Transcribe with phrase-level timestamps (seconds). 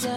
[0.00, 0.08] so.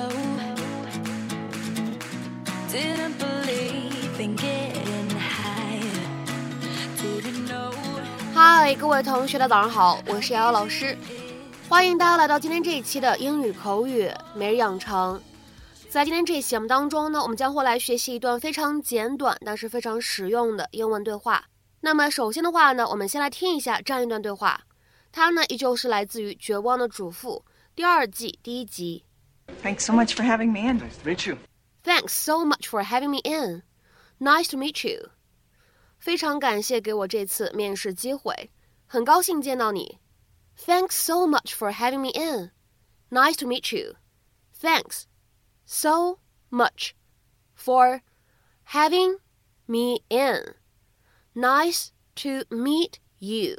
[2.72, 5.84] Didn't believe in getting high
[7.02, 7.74] Didn't know.
[8.34, 10.98] 嗨，各位同学的早上好，我是瑶瑶老师，
[11.68, 15.22] 欢迎大家来到今天这一期的英语口语每日养成。
[15.90, 21.44] 在今天这一期节目当中呢，我们将会来学习一段非常简短但是非常实用的英文对话。
[21.82, 24.62] 那么首先的话呢，我们先来听一下这样一段对话，
[25.12, 27.44] 它呢依旧是来自于《绝望的主妇》
[27.76, 29.04] 第二季第一集。
[29.63, 30.79] Thanks so much for having me in.
[30.79, 31.39] Nice to meet you.
[31.83, 33.63] Thanks so much for having me in.
[34.21, 35.11] Nice to meet you.
[35.99, 38.51] 非常感谢给我这次面试机会，
[38.87, 39.99] 很高兴见到你。
[40.57, 42.51] Thanks so much for having me in.
[43.11, 43.95] Nice to meet you.
[44.61, 45.07] Thanks
[45.65, 46.19] so
[46.51, 46.95] much
[47.55, 48.03] for
[48.73, 49.19] having
[49.67, 50.55] me in.
[51.35, 53.57] Nice to meet you.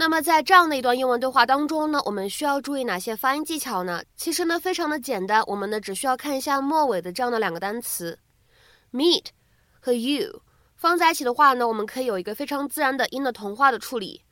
[0.00, 4.00] 那么在这样的一段英文对话当中呢，我们需要注意哪些发音技巧呢？
[4.14, 8.20] 其实呢，非常的简单，我们呢只需要看一下末尾的这样的两个单词
[8.92, 9.24] ，meet
[9.80, 10.42] 和 you
[10.76, 14.22] 放在一起的话呢，我们可以有一个非常自然的音的同化的处理。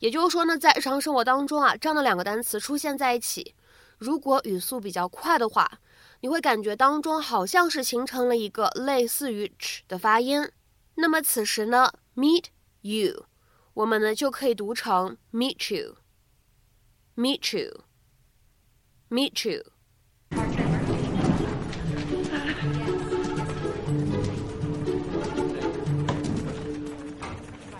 [0.00, 3.54] 也就是说呢，在日常生活当中啊，这样的两个单词出现在一起，
[3.98, 5.78] 如果语速比较快的话，
[6.22, 10.50] 你会感觉当中好像是形成了一个类似于 ch 的发音。
[10.96, 12.46] 那么此时呢，meet
[12.80, 13.26] you。
[13.73, 19.63] 我们呢就可以读成 meet you，meet you，meet you。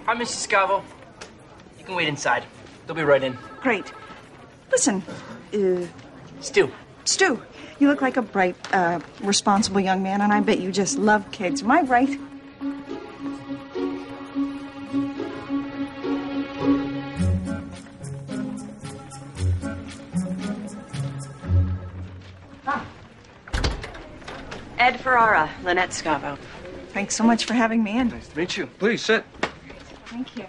[0.05, 0.47] Hi, Mrs.
[0.47, 0.81] Scavo.
[1.77, 2.43] You can wait inside.
[2.87, 3.37] They'll be right in.
[3.61, 3.93] Great.
[4.71, 5.03] Listen,
[5.53, 5.85] uh,
[6.41, 6.71] Stu,
[7.05, 7.39] Stu,
[7.79, 11.29] you look like a bright, uh, responsible young man, and I bet you just love
[11.31, 11.61] kids.
[11.61, 12.19] Am I right?
[24.84, 26.36] Ed Ferrara, Lynette Scavo.
[26.90, 28.08] Thanks so much for having me in.
[28.08, 28.66] nice to meet you.
[28.66, 29.24] Please sit.
[30.04, 30.44] Thank you.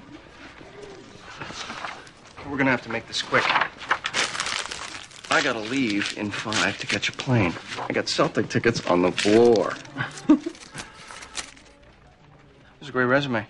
[2.49, 3.45] We're gonna have to make this quick.
[5.31, 7.53] I gotta leave in five to catch a plane.
[7.87, 9.73] I got Celtic tickets on the floor.
[10.27, 10.41] This
[12.81, 13.47] is a great resume.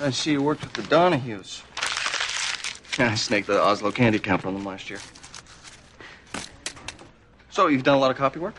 [0.00, 1.62] I see you worked with the Donahues.
[2.98, 5.00] Yeah, I snaked the Oslo candy account from them last year.
[7.48, 8.54] So, you've done a lot of copy work?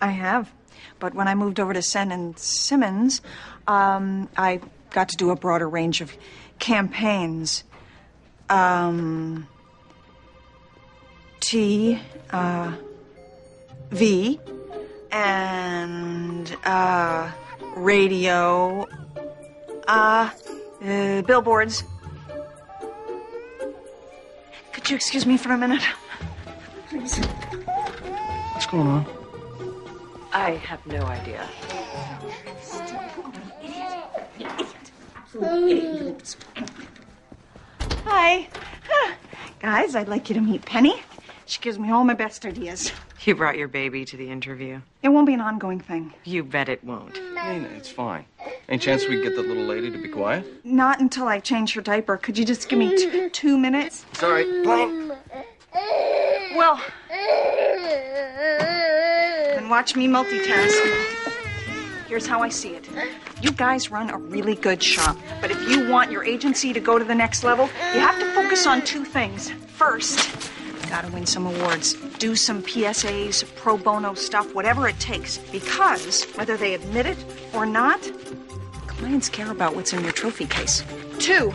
[0.00, 0.52] I have.
[0.98, 3.20] But when I moved over to Sen and Simmons,
[3.66, 6.16] um, I got to do a broader range of
[6.58, 7.64] campaigns.
[8.48, 9.48] Um,
[11.40, 12.72] T, uh,
[13.90, 14.40] V,
[15.12, 17.30] and, uh,
[17.76, 18.86] radio,
[19.86, 20.30] uh,
[20.82, 21.84] uh, billboards.
[24.72, 25.82] Could you excuse me for a minute?
[26.88, 27.18] Please.
[28.54, 29.15] What's going on?
[30.36, 31.48] I have no idea.
[38.04, 38.46] Hi.
[38.86, 39.14] Huh.
[39.60, 41.02] Guys, I'd like you to meet Penny.
[41.46, 42.92] She gives me all my best ideas.
[43.24, 44.82] You brought your baby to the interview.
[45.02, 46.12] It won't be an ongoing thing.
[46.24, 47.14] You bet it won't.
[47.14, 48.26] Nina, it's fine.
[48.68, 50.44] Any chance we can get the little lady to be quiet?
[50.66, 52.18] Not until I change her diaper.
[52.18, 54.04] Could you just give me t- two minutes?
[54.12, 55.12] Sorry, plane.
[56.54, 56.78] Well,
[59.66, 60.80] then watch me multitask.
[62.06, 62.88] Here's how I see it.
[63.42, 67.00] You guys run a really good shop, but if you want your agency to go
[67.00, 69.50] to the next level, you have to focus on two things.
[69.66, 70.50] First,
[70.88, 75.38] gotta win some awards, do some PSAs, pro bono stuff, whatever it takes.
[75.38, 77.18] Because whether they admit it
[77.52, 78.00] or not,
[78.86, 80.84] clients care about what's in your trophy case.
[81.18, 81.52] Two,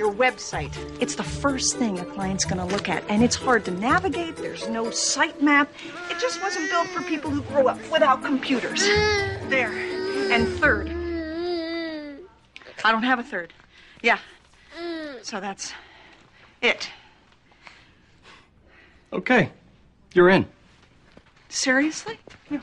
[0.00, 0.74] your website.
[0.98, 4.34] It's the first thing a client's gonna look at, and it's hard to navigate.
[4.34, 5.70] There's no site map.
[6.10, 8.80] It just wasn't built for people who grew up without computers.
[9.50, 9.70] There.
[10.32, 10.88] And third,
[12.82, 13.52] I don't have a third.
[14.02, 14.18] Yeah.
[15.22, 15.74] So that's
[16.62, 16.88] it.
[19.12, 19.50] Okay,
[20.14, 20.46] you're in.
[21.50, 22.18] Seriously?
[22.48, 22.60] Yeah.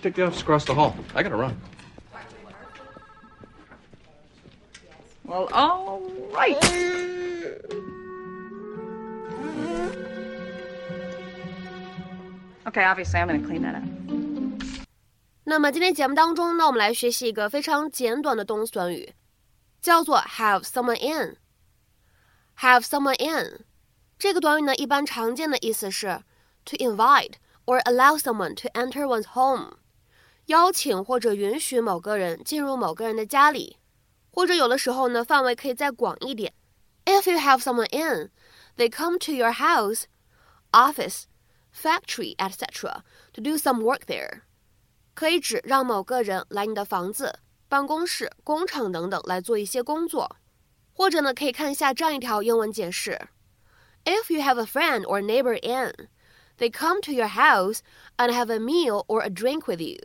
[0.00, 0.96] Take the office across the hall.
[1.14, 1.60] I gotta run.
[5.29, 6.01] Well, all
[6.33, 6.57] right.
[12.67, 13.83] Okay, obviously I'm gonna clean that up.
[15.43, 19.13] 那么今天节目当中呢，我们来学习一个非常简短的动词短语，
[19.81, 23.65] 叫做 have someone in。have someone in
[24.17, 26.21] 这个短语呢，一般常见的意思是
[26.65, 27.33] to invite
[27.65, 29.73] or allow someone to enter one's home，
[30.47, 33.77] 邀请或者允许某个人进入某个人的家里，
[34.31, 36.53] 或者有的时候呢，范围可以再广一点。
[37.05, 38.31] If you have someone in,
[38.77, 40.05] they come to your house.
[40.71, 41.23] office,
[41.71, 43.03] factory, etc.
[43.31, 44.41] to do some work there，
[45.13, 47.39] 可以指让某个人来你的房子、
[47.69, 50.35] 办公室、工厂等等来做一些工作。
[50.91, 53.29] 或者呢，可以看一下这样一条英文解释：
[54.03, 56.09] If you have a friend or neighbor in,
[56.57, 57.79] they come to your house
[58.17, 59.97] and have a meal or a drink with you。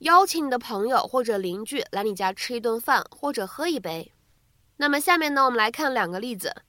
[0.00, 4.12] 邀请你的朋友或者邻居来你家吃一顿饭或者喝一杯。
[4.76, 6.62] 那么下面呢，我们来看两个例子。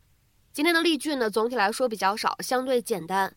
[0.51, 3.35] 今天的例句呢，总体来说比较少，相对简单。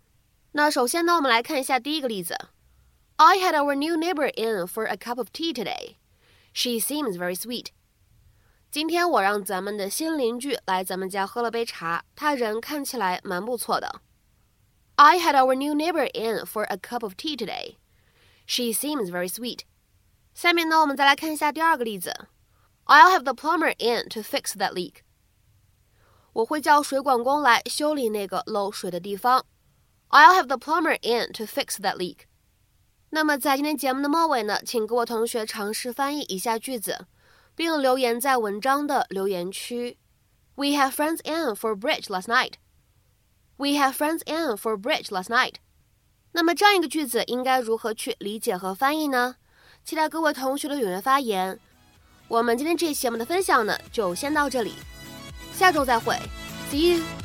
[0.52, 2.36] 那首先呢，我们来看一下第一个例子。
[3.16, 5.96] I had our new neighbor in for a cup of tea today.
[6.54, 7.66] She seems very sweet.
[8.70, 14.00] 今天我让咱们的新邻居来咱们家喝了杯茶，他人看起来蛮不错的。
[14.96, 17.76] I had our new neighbor in for a cup of tea today.
[18.46, 19.60] She seems very sweet.
[20.34, 22.28] 下面呢，我们再来看一下第二个例子。
[22.86, 25.02] I'll have the plumber in to fix that leak.
[26.32, 29.44] 我会叫水管工来修理那个漏水的地方。
[30.08, 32.26] I'll have the plumber in to fix that leak.
[33.10, 37.06] 那么在今天节目的末尾呢，请各位同学尝试翻译一下句子，
[37.54, 39.98] 并留言在文章的留言区。
[40.54, 42.54] We have friends in for bridge last night.
[43.56, 45.56] We have friends in for bridge last night.
[46.32, 49.36] 那么这样一个句子应该如何去理解和翻译呢？
[49.84, 51.58] 期待各位同学的踊跃发言。
[52.28, 54.74] 我们今天这期节目的分享呢，就先到这里，
[55.52, 56.16] 下周再会
[56.70, 57.21] ，See you。